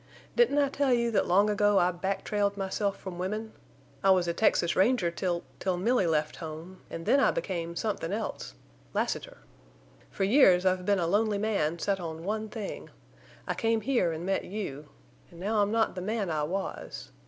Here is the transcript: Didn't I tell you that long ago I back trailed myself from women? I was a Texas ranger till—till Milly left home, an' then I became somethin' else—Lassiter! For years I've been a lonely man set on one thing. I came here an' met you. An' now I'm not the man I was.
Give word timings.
Didn't 0.35 0.57
I 0.57 0.69
tell 0.69 0.91
you 0.91 1.11
that 1.11 1.27
long 1.27 1.47
ago 1.47 1.77
I 1.77 1.91
back 1.91 2.23
trailed 2.23 2.57
myself 2.57 2.97
from 2.99 3.19
women? 3.19 3.53
I 4.03 4.09
was 4.09 4.27
a 4.27 4.33
Texas 4.33 4.75
ranger 4.75 5.11
till—till 5.11 5.77
Milly 5.77 6.07
left 6.07 6.37
home, 6.37 6.81
an' 6.89 7.03
then 7.03 7.19
I 7.19 7.29
became 7.29 7.75
somethin' 7.75 8.11
else—Lassiter! 8.11 9.37
For 10.09 10.23
years 10.23 10.65
I've 10.65 10.87
been 10.87 10.97
a 10.97 11.05
lonely 11.05 11.37
man 11.37 11.77
set 11.77 11.99
on 11.99 12.23
one 12.23 12.49
thing. 12.49 12.89
I 13.45 13.53
came 13.53 13.81
here 13.81 14.11
an' 14.11 14.25
met 14.25 14.43
you. 14.43 14.89
An' 15.31 15.37
now 15.37 15.61
I'm 15.61 15.71
not 15.71 15.93
the 15.93 16.01
man 16.01 16.31
I 16.31 16.45
was. 16.45 17.11